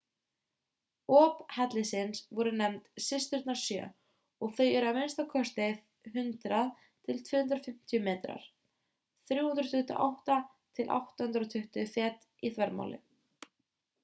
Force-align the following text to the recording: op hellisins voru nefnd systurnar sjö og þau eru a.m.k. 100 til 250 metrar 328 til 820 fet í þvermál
op 1.15 1.41
hellisins 1.55 2.21
voru 2.37 2.51
nefnd 2.61 2.87
systurnar 3.07 3.57
sjö 3.63 3.83
og 4.47 4.55
þau 4.59 4.65
eru 4.79 4.89
a.m.k. 4.93 5.67
100 6.11 6.63
til 7.09 7.21
250 7.27 8.03
metrar 8.07 8.47
328 9.33 10.39
til 10.79 10.91
820 11.01 11.87
fet 11.97 12.25
í 12.49 12.51
þvermál 12.57 12.89